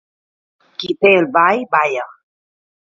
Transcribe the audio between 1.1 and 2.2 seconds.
el ball, balla.